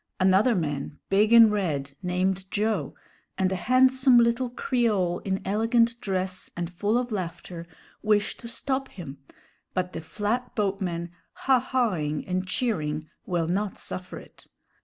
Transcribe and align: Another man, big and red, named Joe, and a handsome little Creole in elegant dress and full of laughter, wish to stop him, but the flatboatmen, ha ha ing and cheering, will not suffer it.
Another 0.19 0.55
man, 0.55 0.97
big 1.11 1.31
and 1.31 1.51
red, 1.51 1.93
named 2.01 2.49
Joe, 2.49 2.95
and 3.37 3.51
a 3.51 3.55
handsome 3.55 4.17
little 4.17 4.49
Creole 4.49 5.19
in 5.19 5.43
elegant 5.45 6.01
dress 6.01 6.49
and 6.57 6.71
full 6.73 6.97
of 6.97 7.11
laughter, 7.11 7.67
wish 8.01 8.35
to 8.37 8.47
stop 8.47 8.87
him, 8.87 9.19
but 9.75 9.93
the 9.93 10.01
flatboatmen, 10.01 11.11
ha 11.45 11.59
ha 11.59 11.95
ing 11.97 12.25
and 12.25 12.47
cheering, 12.47 13.09
will 13.27 13.47
not 13.47 13.77
suffer 13.77 14.17
it. 14.17 14.47